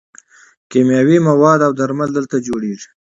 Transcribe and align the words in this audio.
کیمیاوي 0.71 1.17
مواد 1.27 1.59
او 1.67 1.71
درمل 1.79 2.09
دلته 2.17 2.35
جوړیږي. 2.47 2.87